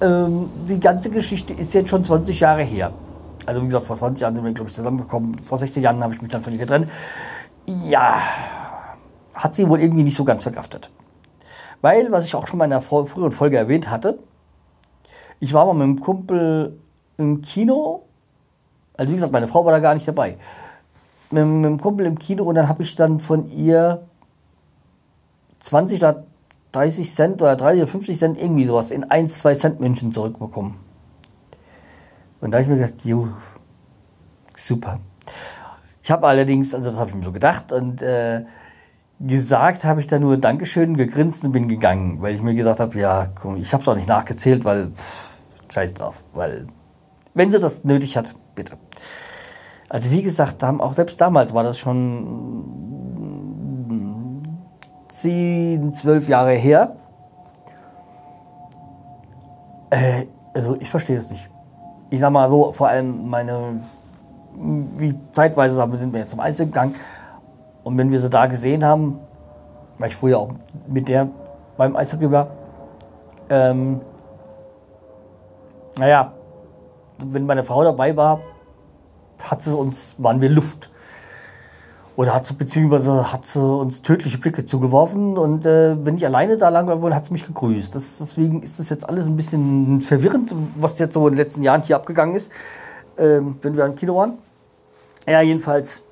Ähm, 0.00 0.50
die 0.68 0.78
ganze 0.78 1.10
Geschichte 1.10 1.54
ist 1.54 1.74
jetzt 1.74 1.88
schon 1.88 2.04
20 2.04 2.38
Jahre 2.40 2.62
her. 2.62 2.92
Also 3.46 3.62
wie 3.62 3.66
gesagt, 3.66 3.86
vor 3.86 3.96
20 3.96 4.22
Jahren 4.22 4.34
sind 4.34 4.44
wir, 4.44 4.52
glaube 4.52 4.70
ich, 4.70 4.76
zusammengekommen. 4.76 5.38
Vor 5.42 5.58
16 5.58 5.82
Jahren 5.82 6.02
habe 6.02 6.14
ich 6.14 6.22
mich 6.22 6.30
dann 6.30 6.42
von 6.42 6.52
ihr 6.52 6.58
getrennt. 6.58 6.90
Ja, 7.66 8.22
hat 9.34 9.54
sie 9.54 9.68
wohl 9.68 9.80
irgendwie 9.80 10.02
nicht 10.02 10.16
so 10.16 10.24
ganz 10.24 10.42
verkraftet. 10.42 10.90
Weil, 11.80 12.12
was 12.12 12.26
ich 12.26 12.34
auch 12.34 12.46
schon 12.46 12.58
mal 12.58 12.66
in 12.66 12.72
einer 12.72 12.82
früheren 12.82 13.32
Folge 13.32 13.56
erwähnt 13.56 13.90
hatte, 13.90 14.18
ich 15.40 15.54
war 15.54 15.64
mal 15.64 15.72
mit 15.72 15.82
einem 15.82 16.00
Kumpel 16.00 16.78
im 17.16 17.40
Kino. 17.40 18.02
Also 18.96 19.10
wie 19.10 19.16
gesagt, 19.16 19.32
meine 19.32 19.48
Frau 19.48 19.64
war 19.64 19.72
da 19.72 19.78
gar 19.78 19.94
nicht 19.94 20.06
dabei 20.06 20.36
mit, 21.30 21.44
mit 21.44 21.66
einem 21.66 21.80
Kumpel 21.80 22.06
im 22.06 22.18
Kino 22.18 22.44
und 22.44 22.54
dann 22.54 22.68
habe 22.68 22.82
ich 22.82 22.94
dann 22.96 23.20
von 23.20 23.50
ihr 23.50 24.02
20 25.60 26.00
oder 26.00 26.24
30 26.72 27.14
Cent 27.14 27.42
oder 27.42 27.56
30 27.56 27.82
oder 27.82 27.90
50 27.90 28.18
Cent 28.18 28.40
irgendwie 28.40 28.64
sowas 28.64 28.90
in 28.90 29.04
1, 29.04 29.38
2 29.38 29.54
Cent 29.54 29.80
München 29.80 30.12
zurückbekommen. 30.12 30.76
Und 32.40 32.52
da 32.52 32.58
habe 32.58 32.62
ich 32.62 32.68
mir 32.68 32.76
gedacht, 32.76 33.04
jo, 33.04 33.28
super. 34.56 35.00
Ich 36.02 36.10
habe 36.10 36.26
allerdings, 36.26 36.74
also 36.74 36.90
das 36.90 36.98
habe 36.98 37.10
ich 37.10 37.16
mir 37.16 37.22
so 37.22 37.32
gedacht 37.32 37.72
und 37.72 38.00
äh, 38.02 38.44
gesagt 39.20 39.84
habe 39.84 40.00
ich 40.00 40.06
da 40.06 40.18
nur 40.18 40.38
Dankeschön, 40.38 40.96
gegrinst 40.96 41.44
und 41.44 41.52
bin 41.52 41.68
gegangen, 41.68 42.22
weil 42.22 42.34
ich 42.34 42.42
mir 42.42 42.54
gesagt 42.54 42.80
habe, 42.80 42.98
ja, 42.98 43.28
komm, 43.34 43.56
ich 43.56 43.72
habe 43.72 43.82
es 43.82 43.88
auch 43.88 43.94
nicht 43.94 44.08
nachgezählt, 44.08 44.64
weil 44.64 44.90
pff, 44.90 45.38
scheiß 45.68 45.92
drauf, 45.94 46.24
weil 46.32 46.66
wenn 47.34 47.50
sie 47.50 47.60
das 47.60 47.84
nötig 47.84 48.16
hat, 48.16 48.34
bitte. 48.54 48.78
Also 49.90 50.10
wie 50.12 50.22
gesagt, 50.22 50.62
auch 50.62 50.92
selbst 50.92 51.20
damals 51.20 51.52
war 51.52 51.64
das 51.64 51.76
schon 51.76 52.64
zehn, 55.08 55.92
zwölf 55.92 56.28
Jahre 56.28 56.52
her. 56.52 56.94
Äh, 59.90 60.26
also 60.54 60.76
ich 60.78 60.88
verstehe 60.88 61.16
es 61.16 61.28
nicht. 61.28 61.50
Ich 62.08 62.20
sag 62.20 62.30
mal 62.30 62.48
so, 62.48 62.72
vor 62.72 62.86
allem 62.86 63.28
meine, 63.28 63.80
wie 64.54 65.18
zeitweise 65.32 65.74
sind 65.74 66.12
wir 66.12 66.20
jetzt 66.20 66.30
zum 66.30 66.40
Einzel 66.40 66.66
gegangen 66.66 66.94
und 67.82 67.98
wenn 67.98 68.12
wir 68.12 68.20
sie 68.20 68.30
da 68.30 68.46
gesehen 68.46 68.84
haben, 68.84 69.18
weil 69.98 70.10
ich 70.10 70.16
früher 70.16 70.38
auch 70.38 70.52
mit 70.86 71.08
der 71.08 71.26
beim 71.76 71.96
Eishockey 71.96 72.30
war, 72.30 72.46
ähm, 73.48 74.00
naja, 75.98 76.32
wenn 77.18 77.44
meine 77.44 77.64
Frau 77.64 77.82
dabei 77.82 78.16
war, 78.16 78.40
hat 79.44 79.62
sie 79.62 79.76
uns, 79.76 80.14
waren 80.18 80.40
wir 80.40 80.48
Luft. 80.48 80.90
Oder 82.16 82.34
hat 82.34 82.44
sie, 82.44 82.54
beziehungsweise 82.54 83.32
hat 83.32 83.46
sie 83.46 83.62
uns 83.62 84.02
tödliche 84.02 84.36
Blicke 84.38 84.66
zugeworfen 84.66 85.38
und 85.38 85.64
äh, 85.64 85.96
wenn 86.04 86.16
ich 86.16 86.26
alleine 86.26 86.58
da 86.58 86.68
lang 86.68 86.86
war, 86.86 87.14
hat 87.14 87.24
sie 87.24 87.32
mich 87.32 87.46
gegrüßt. 87.46 87.94
Das, 87.94 88.18
deswegen 88.18 88.62
ist 88.62 88.78
das 88.78 88.90
jetzt 88.90 89.08
alles 89.08 89.26
ein 89.26 89.36
bisschen 89.36 90.02
verwirrend, 90.02 90.54
was 90.76 90.98
jetzt 90.98 91.14
so 91.14 91.26
in 91.28 91.32
den 91.32 91.38
letzten 91.38 91.62
Jahren 91.62 91.82
hier 91.82 91.96
abgegangen 91.96 92.34
ist, 92.34 92.50
äh, 93.16 93.40
wenn 93.62 93.76
wir 93.76 93.86
im 93.86 93.96
Kino 93.96 94.16
waren. 94.16 94.34
Ja, 95.26 95.40
jedenfalls 95.40 96.02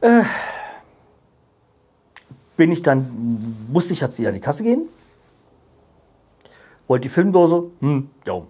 äh, 0.00 0.22
bin 2.56 2.72
ich 2.72 2.82
dann, 2.82 3.66
musste 3.72 3.92
ich 3.92 4.00
jetzt 4.00 4.20
an 4.20 4.34
die 4.34 4.40
Kasse 4.40 4.62
gehen, 4.62 4.88
wollte 6.88 7.02
die 7.02 7.08
Filmdose, 7.08 7.64
hm, 7.80 8.10
ja, 8.26 8.42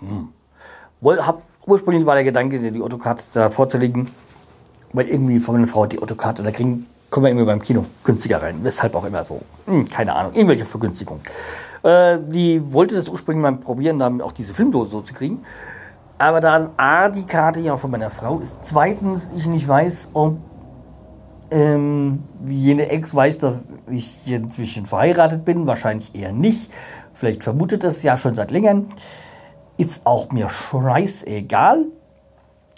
hm. 0.00 0.28
Woll, 1.00 1.18
hab, 1.24 1.42
ursprünglich 1.66 2.06
war 2.06 2.14
der 2.14 2.24
Gedanke, 2.24 2.58
die 2.58 2.82
Autokarte 2.82 3.24
da 3.32 3.50
vorzulegen, 3.50 4.10
weil 4.92 5.08
irgendwie 5.08 5.38
von 5.38 5.54
meiner 5.54 5.68
Frau 5.68 5.86
die 5.86 6.00
Autokarte, 6.00 6.42
da 6.42 6.50
kriegen, 6.50 6.86
kommen 7.10 7.24
wir 7.24 7.30
irgendwie 7.30 7.46
beim 7.46 7.60
Kino 7.60 7.86
günstiger 8.04 8.42
rein. 8.42 8.60
Weshalb 8.62 8.94
auch 8.94 9.04
immer 9.04 9.24
so. 9.24 9.40
Hm, 9.66 9.88
keine 9.88 10.14
Ahnung, 10.14 10.32
irgendwelche 10.34 10.64
Vergünstigungen. 10.64 11.22
Äh, 11.82 12.18
die 12.28 12.72
wollte 12.72 12.94
das 12.94 13.08
ursprünglich 13.08 13.42
mal 13.42 13.56
probieren, 13.56 13.98
damit 13.98 14.22
auch 14.22 14.32
diese 14.32 14.54
Filmdose 14.54 14.90
so 14.90 15.00
zu 15.00 15.14
kriegen. 15.14 15.44
Aber 16.18 16.40
da 16.40 16.70
A, 16.76 17.08
die 17.08 17.24
Karte 17.24 17.60
ja 17.60 17.76
von 17.76 17.90
meiner 17.90 18.10
Frau 18.10 18.40
ist, 18.40 18.58
zweitens 18.62 19.32
ich 19.34 19.46
nicht 19.46 19.66
weiß, 19.66 20.10
ob 20.12 20.36
ähm, 21.50 22.22
jene 22.46 22.90
Ex 22.90 23.14
weiß, 23.14 23.38
dass 23.38 23.72
ich 23.88 24.30
inzwischen 24.30 24.86
verheiratet 24.86 25.44
bin, 25.44 25.66
wahrscheinlich 25.66 26.14
eher 26.14 26.32
nicht. 26.32 26.70
Vielleicht 27.14 27.42
vermutet 27.42 27.84
es 27.84 28.02
ja 28.02 28.16
schon 28.16 28.34
seit 28.34 28.50
längerem. 28.50 28.86
Ist 29.80 30.02
auch 30.04 30.30
mir 30.30 30.50
scheißegal. 30.50 31.86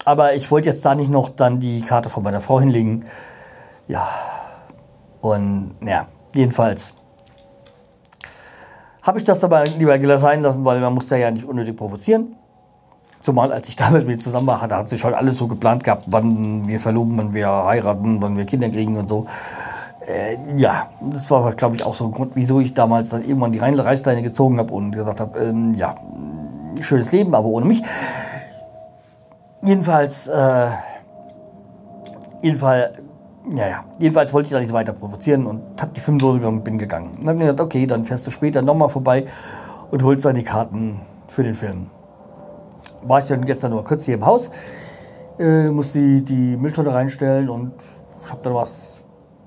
Aber 0.05 0.35
ich 0.35 0.49
wollte 0.53 0.69
jetzt 0.69 0.85
da 0.85 0.95
nicht 0.95 1.11
noch 1.11 1.31
dann 1.31 1.59
die 1.59 1.81
Karte 1.81 2.09
von 2.09 2.23
meiner 2.23 2.41
Frau 2.41 2.61
hinlegen. 2.61 3.07
Ja. 3.89 4.09
Und 5.21 5.75
ja, 5.85 6.07
jedenfalls 6.33 6.95
habe 9.03 9.19
ich 9.19 9.25
das 9.25 9.41
dabei 9.41 9.65
lieber 9.65 10.19
sein 10.19 10.43
lassen, 10.43 10.65
weil 10.65 10.79
man 10.79 10.95
muss 10.95 11.11
ja 11.11 11.29
nicht 11.33 11.45
unnötig 11.45 11.77
provozieren. 11.77 12.37
Zumal 13.21 13.53
als 13.53 13.69
ich 13.69 13.75
damals 13.75 14.05
mit 14.05 14.23
zusammen 14.23 14.47
war, 14.47 14.69
da 14.69 14.79
hat 14.79 14.89
sich 14.89 15.01
schon 15.01 15.13
alles 15.13 15.39
so 15.39 15.49
geplant 15.49 15.83
gehabt, 15.83 16.05
wann 16.07 16.69
wir 16.69 16.79
verloben, 16.79 17.19
wann 17.19 17.35
wir 17.35 17.49
heiraten, 17.49 18.23
wann 18.23 18.37
wir 18.37 18.45
Kinder 18.45 18.69
kriegen 18.69 18.97
und 18.97 19.09
so. 19.09 19.27
Äh, 20.07 20.37
ja, 20.57 20.89
das 21.01 21.29
war, 21.33 21.53
glaube 21.55 21.75
ich, 21.75 21.85
auch 21.85 21.95
so 21.95 22.05
ein 22.05 22.13
Grund, 22.13 22.37
wieso 22.37 22.61
ich 22.61 22.75
damals 22.75 23.11
dann 23.11 23.25
irgendwann 23.25 23.51
die 23.51 23.59
Reißleine 23.59 24.23
gezogen 24.23 24.61
habe 24.61 24.73
und 24.73 24.93
gesagt 24.93 25.19
habe, 25.19 25.37
ähm, 25.41 25.75
ja, 25.75 25.97
schönes 26.83 27.13
Leben, 27.13 27.35
aber 27.35 27.47
ohne 27.47 27.67
mich. 27.67 27.83
Jedenfalls, 29.63 30.27
äh, 30.27 30.69
jedenfalls, 32.43 32.99
ja, 33.51 33.69
ja, 33.69 33.85
jedenfalls 33.99 34.33
wollte 34.33 34.47
ich 34.47 34.53
da 34.53 34.61
nicht 34.61 34.73
weiter 34.73 34.93
provozieren 34.93 35.47
und 35.47 35.81
habe 35.81 35.93
die 35.95 36.01
Filmdose 36.01 36.39
genommen 36.39 36.59
und 36.59 36.65
bin 36.65 36.79
gegangen. 36.79 37.19
Dann 37.21 37.29
habe 37.29 37.39
ich 37.39 37.43
gesagt, 37.43 37.61
okay, 37.61 37.87
dann 37.87 38.05
fährst 38.05 38.27
du 38.27 38.31
später 38.31 38.63
nochmal 38.63 38.89
vorbei 38.89 39.27
und 39.91 40.03
holst 40.03 40.25
dann 40.25 40.35
die 40.35 40.45
Karten 40.45 41.01
für 41.29 41.43
den 41.43 41.55
Film 41.55 41.89
war 43.05 43.21
ich 43.21 43.27
dann 43.27 43.45
gestern 43.45 43.73
nur 43.73 43.85
kurz 43.85 44.05
hier 44.05 44.15
im 44.15 44.27
Haus, 44.27 44.51
äh, 45.39 45.69
musste 45.69 45.99
die, 45.99 46.23
die 46.23 46.57
Mülltonne 46.57 46.93
reinstellen 46.93 47.49
und 47.49 47.73
habe 48.29 48.41
dann 48.43 48.55
was, 48.55 49.01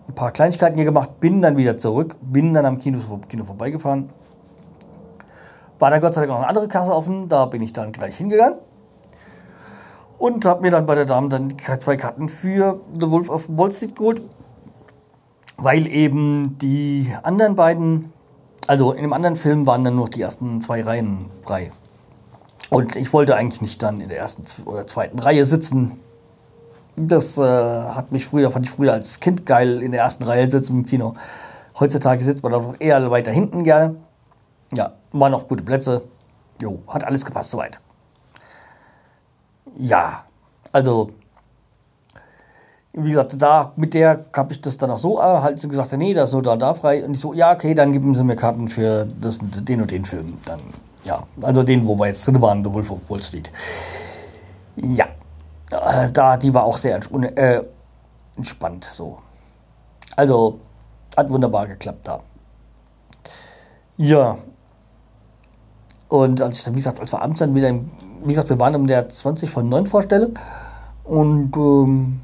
ein 0.08 0.14
paar 0.14 0.32
Kleinigkeiten 0.32 0.76
hier 0.76 0.86
gemacht, 0.86 1.20
bin 1.20 1.42
dann 1.42 1.58
wieder 1.58 1.78
zurück, 1.78 2.18
bin 2.22 2.54
dann 2.54 2.66
am 2.66 2.78
Kino, 2.78 3.00
Kino 3.28 3.46
vorbeigefahren. 3.46 4.10
War 5.80 5.92
dann 5.92 6.02
Gott 6.02 6.14
sei 6.14 6.22
Dank 6.22 6.32
noch 6.32 6.38
eine 6.40 6.48
andere 6.48 6.68
Kasse 6.68 6.92
offen, 6.94 7.28
da 7.28 7.46
bin 7.46 7.62
ich 7.62 7.74
dann 7.74 7.92
gleich 7.92 8.18
hingegangen 8.18 8.60
und 10.18 10.46
habe 10.46 10.62
mir 10.62 10.72
dann 10.72 10.86
bei 10.86 10.96
der 10.96 11.06
Dame 11.06 11.30
dann 11.30 11.54
zwei 11.80 11.98
Karten 11.98 12.30
für 12.30 12.80
The 12.98 13.10
Wolf 13.10 13.30
of 13.30 13.48
Wall 13.50 13.72
Street 13.72 13.96
geholt, 13.96 14.22
weil 15.58 15.88
eben 15.88 16.58
die 16.60 17.12
anderen 17.24 17.56
beiden, 17.56 18.14
also 18.68 18.92
in 18.92 19.02
dem 19.02 19.14
anderen 19.14 19.36
Film 19.36 19.68
waren 19.68 19.84
dann 19.84 19.96
nur 19.96 20.10
die 20.10 20.22
ersten 20.22 20.62
zwei 20.62 20.82
Reihen 20.82 21.30
frei. 21.42 21.72
Und 22.70 22.96
ich 22.96 23.14
wollte 23.14 23.36
eigentlich 23.36 23.62
nicht 23.62 23.84
dann 23.84 24.02
in 24.02 24.10
der 24.10 24.18
ersten 24.18 24.44
oder 24.66 24.88
zweiten 24.88 25.20
Reihe 25.20 25.46
sitzen. 25.46 26.00
Das 26.96 27.38
äh, 27.38 27.42
hat 27.42 28.12
mich 28.12 28.26
früher, 28.26 28.52
fand 28.52 28.66
ich 28.66 28.72
früher 28.72 28.94
als 28.94 29.20
Kind 29.20 29.46
geil, 29.46 29.82
in 29.82 29.92
der 29.92 30.02
ersten 30.02 30.24
Reihe 30.24 30.50
sitzen 30.50 30.80
im 30.80 30.86
Kino. 30.86 31.14
Heutzutage 31.80 32.24
sitzt 32.24 32.42
man 32.42 32.54
doch 32.54 32.76
eher 32.80 33.12
weiter 33.12 33.32
hinten 33.32 33.64
gerne. 33.64 33.98
Ja, 34.74 34.94
waren 35.12 35.32
noch 35.32 35.48
gute 35.48 35.64
Plätze. 35.64 36.02
Jo, 36.62 36.80
hat 36.88 37.04
alles 37.04 37.26
gepasst 37.26 37.52
soweit. 37.52 37.80
Ja, 39.78 40.24
also, 40.72 41.12
wie 42.94 43.10
gesagt, 43.10 43.42
da 43.42 43.74
mit 43.76 43.94
der 43.94 44.26
habe 44.34 44.54
ich 44.54 44.62
das 44.62 44.78
dann 44.78 44.92
auch 44.92 44.98
so 44.98 45.20
erhalten 45.20 45.60
und 45.64 45.70
gesagt, 45.70 45.92
nee, 45.94 46.14
da 46.14 46.24
ist 46.24 46.32
nur 46.32 46.42
da 46.42 46.54
und 46.54 46.60
da 46.60 46.74
frei. 46.74 47.04
Und 47.04 47.14
ich 47.14 47.20
so, 47.20 47.34
ja, 47.34 47.52
okay, 47.52 47.74
dann 47.74 47.92
geben 47.92 48.16
Sie 48.16 48.24
mir 48.24 48.36
Karten 48.36 48.70
für 48.70 49.06
das, 49.20 49.40
den 49.42 49.82
und 49.82 49.92
den 49.92 50.06
Film. 50.06 50.38
Dann 50.46 50.60
ja, 51.06 51.24
also 51.44 51.64
den, 51.64 51.88
wo 51.88 51.98
wir 51.98 52.08
jetzt 52.08 52.26
drin 52.26 52.42
waren, 52.42 52.64
The 52.64 52.74
Wolf 52.74 52.92
of 52.92 53.10
Wall 53.10 53.22
Street. 53.22 53.52
Ja, 54.76 55.06
äh, 55.72 56.12
da, 56.12 56.36
die 56.36 56.54
war 56.54 56.64
auch 56.64 56.78
sehr 56.78 57.00
äh, 57.38 57.62
entspannt 58.36 58.86
so. 58.86 59.20
Also, 60.16 60.60
hat 61.16 61.30
wunderbar 61.30 61.68
geklappt 61.68 62.08
da. 62.08 62.22
Ja. 63.98 64.38
Und 66.08 66.42
als 66.42 66.60
ich 66.60 66.64
dann, 66.64 66.74
wie 66.76 66.80
gesagt, 66.80 67.00
als 67.00 67.12
wir 67.12 67.22
abends 67.22 67.42
wieder, 67.42 67.70
im, 67.70 67.92
wie 68.24 68.30
gesagt, 68.30 68.50
wir 68.50 68.60
waren 68.60 68.74
in 68.76 68.88
der 68.88 69.10
20 69.10 69.50
von 69.50 69.68
9 69.68 69.88
Vorstellung. 69.88 70.38
Und 71.04 71.56
ähm, 71.56 72.22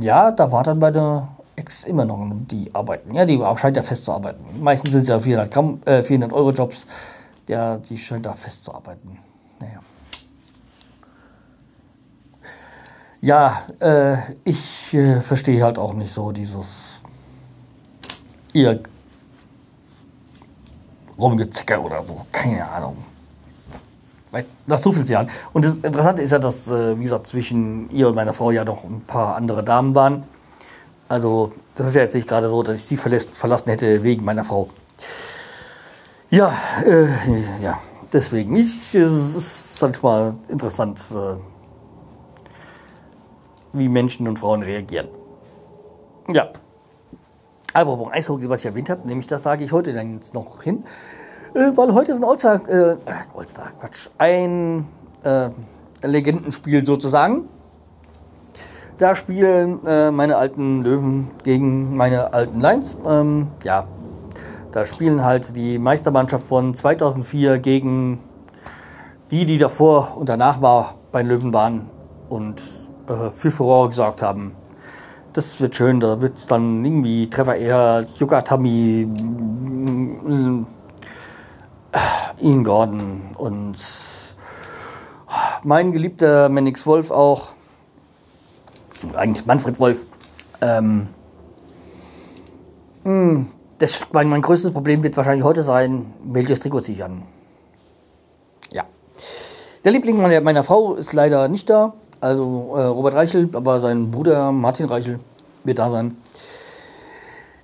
ja, 0.00 0.30
da 0.30 0.50
war 0.50 0.64
dann 0.64 0.78
bei 0.78 0.90
der 0.90 1.28
Ex 1.56 1.84
immer 1.84 2.04
noch 2.04 2.18
die 2.50 2.74
arbeiten. 2.74 3.14
Ja, 3.14 3.24
die 3.24 3.42
scheint 3.56 3.76
ja 3.76 3.82
fest 3.82 4.04
zu 4.04 4.12
arbeiten. 4.12 4.44
Meistens 4.60 4.90
sind 4.90 5.02
es 5.02 5.08
ja 5.08 5.20
400, 5.20 5.50
Gramm, 5.50 5.80
äh, 5.84 6.02
400 6.02 6.32
Euro 6.32 6.50
Jobs 6.50 6.86
der, 7.48 7.78
die 7.78 7.98
scheint 7.98 8.26
da 8.26 8.32
festzuarbeiten. 8.32 9.18
Naja. 9.60 9.80
Ja, 13.20 13.62
äh, 13.80 14.18
ich 14.44 14.92
äh, 14.92 15.20
verstehe 15.20 15.62
halt 15.62 15.78
auch 15.78 15.94
nicht 15.94 16.12
so 16.12 16.32
dieses 16.32 17.00
ihr 18.52 18.82
Rumgezicker 21.18 21.82
oder 21.82 22.06
so. 22.06 22.26
Keine 22.32 22.68
Ahnung. 22.68 22.96
Nach 24.66 24.78
so 24.78 24.90
vielen 24.90 25.06
Jahren. 25.06 25.28
Und 25.52 25.64
das 25.64 25.84
Interessante 25.84 26.22
ist 26.22 26.32
ja, 26.32 26.38
dass, 26.38 26.66
äh, 26.66 26.98
wie 26.98 27.04
gesagt, 27.04 27.28
zwischen 27.28 27.88
ihr 27.90 28.08
und 28.08 28.14
meiner 28.14 28.32
Frau 28.32 28.50
ja 28.50 28.64
noch 28.64 28.82
ein 28.82 29.02
paar 29.06 29.36
andere 29.36 29.62
Damen 29.62 29.94
waren. 29.94 30.24
Also, 31.08 31.52
das 31.76 31.88
ist 31.88 31.94
ja 31.94 32.02
jetzt 32.02 32.14
nicht 32.14 32.26
gerade 32.26 32.48
so, 32.48 32.62
dass 32.62 32.80
ich 32.80 32.84
sie 32.84 32.96
verlassen 32.96 33.70
hätte 33.70 34.02
wegen 34.02 34.24
meiner 34.24 34.44
Frau. 34.44 34.70
Ja, 36.30 36.52
äh, 36.84 37.06
ja, 37.62 37.78
deswegen. 38.12 38.56
Ich, 38.56 38.94
es 38.94 39.36
ist 39.36 39.80
manchmal 39.80 40.34
interessant, 40.48 40.98
äh, 41.12 41.36
wie 43.72 43.88
Menschen 43.88 44.26
und 44.26 44.38
Frauen 44.38 44.62
reagieren. 44.62 45.08
Ja. 46.32 46.48
Wo 47.74 48.08
Eishockey, 48.12 48.48
was 48.48 48.60
ich 48.60 48.66
erwähnt 48.66 48.88
habe, 48.88 49.06
nämlich 49.06 49.26
das 49.26 49.42
sage 49.42 49.64
ich 49.64 49.72
heute 49.72 49.92
dann 49.92 50.14
jetzt 50.14 50.32
noch 50.32 50.62
hin, 50.62 50.84
äh, 51.54 51.76
weil 51.76 51.92
heute 51.92 52.12
ist 52.12 52.18
ein 52.18 52.24
All-Star, 52.24 52.60
äh, 52.68 52.96
All-Star, 53.36 53.72
Quatsch, 53.80 54.08
ein 54.16 54.86
äh, 55.24 55.50
Legendenspiel 56.02 56.86
sozusagen. 56.86 57.48
Da 58.98 59.16
spielen 59.16 59.84
äh, 59.86 60.12
meine 60.12 60.36
alten 60.36 60.82
Löwen 60.82 61.30
gegen 61.42 61.96
meine 61.96 62.32
alten 62.32 62.60
Lions. 62.60 62.96
Ähm, 63.04 63.48
ja, 63.64 63.88
da 64.70 64.84
spielen 64.84 65.24
halt 65.24 65.56
die 65.56 65.78
Meistermannschaft 65.78 66.46
von 66.46 66.74
2004 66.74 67.58
gegen 67.58 68.20
die, 69.32 69.46
die 69.46 69.58
davor 69.58 70.16
und 70.16 70.28
danach 70.28 70.62
war 70.62 70.94
bei 71.10 71.22
den 71.22 71.28
Löwen 71.28 71.52
waren 71.52 71.90
und 72.28 72.62
äh, 73.08 73.30
für 73.34 73.50
Furore 73.50 73.88
gesorgt 73.88 74.22
haben. 74.22 74.54
Das 75.34 75.60
wird 75.60 75.74
schön, 75.74 75.98
da 75.98 76.20
wird 76.20 76.48
dann 76.48 76.84
irgendwie 76.84 77.28
Trevor 77.28 77.56
Ehr, 77.56 78.06
Yugatami, 78.20 79.04
mm, 79.04 80.66
Ian 82.40 82.62
Gordon 82.62 83.20
und 83.36 83.76
mein 85.64 85.90
geliebter 85.90 86.48
Mannix 86.48 86.86
Wolf 86.86 87.10
auch, 87.10 87.48
eigentlich 89.14 89.44
Manfred 89.44 89.80
Wolf. 89.80 90.04
Ähm, 90.60 91.08
hm, 93.02 93.48
das, 93.78 94.06
mein, 94.12 94.28
mein 94.28 94.40
größtes 94.40 94.70
Problem 94.70 95.02
wird 95.02 95.16
wahrscheinlich 95.16 95.42
heute 95.42 95.64
sein, 95.64 96.12
welches 96.22 96.60
Trikot 96.60 96.82
ziehe 96.82 96.96
ich 96.96 97.02
an. 97.02 97.24
Ja. 98.70 98.84
Der 99.82 99.90
Liebling 99.90 100.16
meiner, 100.22 100.40
meiner 100.42 100.62
Frau 100.62 100.94
ist 100.94 101.12
leider 101.12 101.48
nicht 101.48 101.68
da. 101.68 101.94
Also 102.20 102.74
äh, 102.76 102.82
Robert 102.82 103.14
Reichel, 103.14 103.48
aber 103.52 103.80
sein 103.80 104.10
Bruder 104.10 104.52
Martin 104.52 104.86
Reichel 104.86 105.20
wird 105.64 105.78
da 105.78 105.90
sein. 105.90 106.16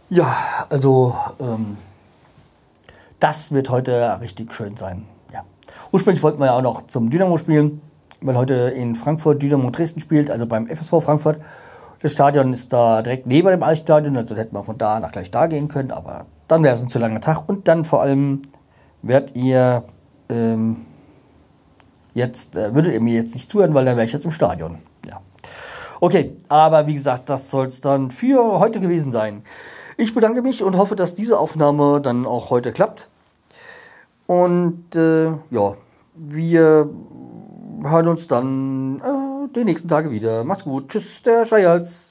Ja, 0.09 0.35
also 0.69 1.15
ähm, 1.39 1.77
das 3.21 3.53
wird 3.53 3.71
heute 3.71 4.19
richtig 4.21 4.55
schön 4.55 4.77
sein. 4.77 5.05
Ja. 5.33 5.45
Ursprünglich 5.93 6.23
wollten 6.23 6.41
wir 6.41 6.47
ja 6.47 6.55
auch 6.55 6.63
noch 6.63 6.87
zum 6.87 7.11
Dynamo 7.11 7.37
spielen, 7.37 7.81
weil 8.21 8.37
heute 8.37 8.55
in 8.55 8.95
Frankfurt 8.95 9.41
Dynamo 9.41 9.71
Dresden 9.71 10.01
spielt, 10.01 10.31
also 10.31 10.47
beim 10.47 10.67
FSV 10.67 11.03
Frankfurt. 11.03 11.39
Das 12.03 12.13
Stadion 12.13 12.53
ist 12.53 12.73
da 12.73 13.03
direkt 13.03 13.27
neben 13.27 13.49
dem 13.49 13.63
Eisstadion, 13.63 14.17
also 14.17 14.35
hätten 14.35 14.57
wir 14.57 14.65
von 14.65 14.79
da 14.79 14.99
nach 15.01 15.13
gleich 15.13 15.31
da 15.31 15.47
gehen 15.47 15.69
können, 15.69 15.91
aber 15.91 16.27
dann 16.49 16.63
wäre 16.63 16.75
es 16.75 16.83
ein 16.83 16.89
zu 16.89 16.99
langer 16.99 17.21
Tag 17.21 17.47
und 17.47 17.69
dann 17.69 17.85
vor 17.85 18.01
allem 18.01 18.43
werdet 19.03 19.37
ihr 19.37 19.85
ähm, 20.31 20.87
jetzt, 22.15 22.57
äh, 22.57 22.75
würdet 22.75 22.93
ihr 22.93 23.01
mir 23.01 23.15
jetzt 23.15 23.35
nicht 23.35 23.51
zuhören, 23.51 23.75
weil 23.75 23.85
dann 23.85 23.97
wäre 23.97 24.07
ich 24.07 24.13
jetzt 24.13 24.25
im 24.25 24.31
Stadion. 24.31 24.79
Ja. 25.07 25.21
Okay, 26.01 26.37
aber 26.49 26.87
wie 26.87 26.95
gesagt, 26.95 27.29
das 27.29 27.51
soll 27.51 27.67
es 27.67 27.81
dann 27.81 28.11
für 28.11 28.59
heute 28.59 28.81
gewesen 28.81 29.13
sein. 29.13 29.43
Ich 29.97 30.15
bedanke 30.15 30.41
mich 30.43 30.63
und 30.63 30.79
hoffe, 30.79 30.97
dass 30.97 31.15
diese 31.15 31.39
Aufnahme 31.39 32.01
dann 32.01 32.25
auch 32.25 32.51
heute 32.51 32.73
klappt. 32.73 33.09
Und 34.27 34.97
äh, 34.97 35.27
ja, 35.51 35.75
wir 36.15 36.89
hören 37.83 38.09
uns 38.09 38.27
dann 38.27 39.01
äh, 39.01 39.49
die 39.55 39.65
nächsten 39.65 39.89
Tage 39.89 40.11
wieder. 40.11 40.45
Macht's 40.45 40.65
gut. 40.65 40.89
Tschüss, 40.89 41.23
der 41.23 41.45
Schreihals. 41.45 42.10